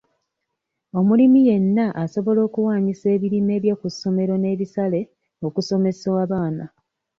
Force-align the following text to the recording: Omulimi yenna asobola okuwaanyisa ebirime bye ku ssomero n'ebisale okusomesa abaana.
Omulimi 0.99 1.39
yenna 1.49 1.85
asobola 2.03 2.39
okuwaanyisa 2.47 3.05
ebirime 3.15 3.55
bye 3.63 3.73
ku 3.81 3.87
ssomero 3.93 4.33
n'ebisale 4.39 5.01
okusomesa 5.47 6.07
abaana. 6.23 6.65